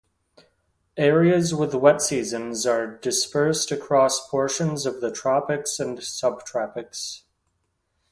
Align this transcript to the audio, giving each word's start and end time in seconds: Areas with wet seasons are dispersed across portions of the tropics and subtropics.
Areas 0.97 1.53
with 1.53 1.75
wet 1.75 2.01
seasons 2.01 2.65
are 2.65 2.87
dispersed 2.97 3.69
across 3.69 4.27
portions 4.29 4.87
of 4.87 4.99
the 4.99 5.11
tropics 5.11 5.79
and 5.79 5.99
subtropics. 5.99 7.21